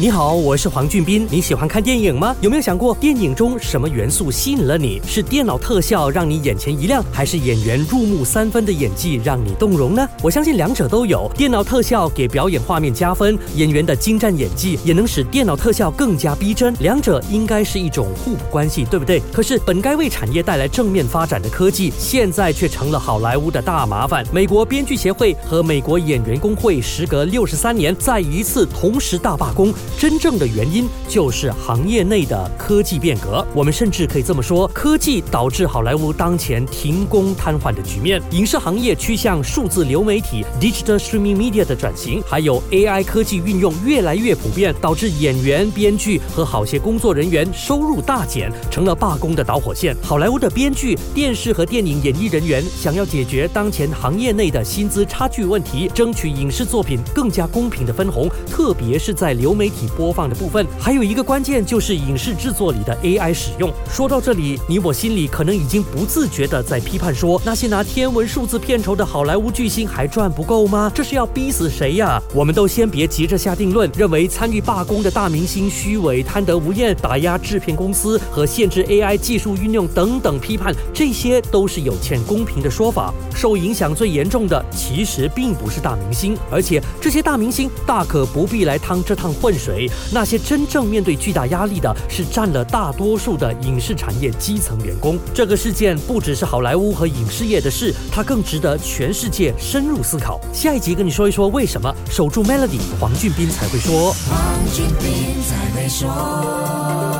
[0.00, 1.28] 你好，我是黄俊斌。
[1.30, 2.34] 你喜欢看电影吗？
[2.40, 4.98] 有没有想过电影中什么元素吸引了你？
[5.06, 10.08] 是电脑特效让你眼前一亮，还是演员入木三分的演技让你动容呢？
[10.22, 11.30] 我相信两者都有。
[11.36, 16.74] 电脑特效给表演画面加分，演员的精湛演技也能使电脑特效更加逼真。
[16.80, 19.20] 两者应该是一种互补关系，对不对？
[19.30, 24.24] 可是本该为产业带来正面发展的科技，现在却成了好莱坞的大麻烦。
[24.32, 29.70] 美国编剧协会和美国演员工会时隔六十三年再一次同时大罢工。
[29.98, 33.46] 真正的原因就是行业内的科技变革。
[33.54, 38.20] 我们甚至可以这么说，科技导致好莱坞当前停工瘫痪的局面。
[38.30, 49.96] 影视行业趋向数字流媒体 （digital streaming media） 的转型，还有 AI 科技运用越来越普遍，导致演员、编剧和好些工作人员收入大减，成了罢工的导火线。
[50.02, 59.79] 好莱坞的编剧、电视和电影演艺人员想要解决当前行业内的薪资差距问题，争取影视作品更加公平的分红，特别是在流媒体。
[59.88, 63.72] 播放的部分，还有一个关键就是影视制作里的 AI 使用。
[63.90, 70.90] 说到这里，你我心里可能已经不自觉的在批判说，那些拿天文数字片酬的好莱坞巨星还赚不够吗？
[70.94, 72.20] 这是要逼死谁呀？
[72.34, 83.12] 我们都先别急着下定论，认为参与罢工的大明星虚伪、贪得无厌、打压制片公司和限制 AI 技术运用等等批判，这些都是有欠公平的说法。
[83.34, 89.69] 受影响最严重的其实并不是大明星，而且这些大明星大可不必来趟这趟浑水
[90.12, 95.18] 那些真正面对巨大压力的是占了大多数的影视产业基层员工。
[95.34, 100.40] 这个事件不只是好莱坞和影视业的事，它更值得全世界深入思考。
[100.52, 104.12] 下一集跟你说一说为什么守住 Melody，黄俊斌才会说。
[104.12, 107.19] 黄俊斌才会说。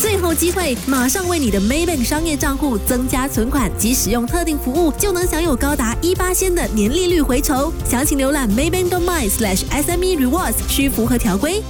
[0.00, 7.72] 最后机会，马上为你的 Maybank 商业账户增加存款及使用特定服务，就能享有高达一八仙的年利率回酬。
[7.88, 11.62] 详情浏览 Maybank.my/SME Rewards，需符合条规。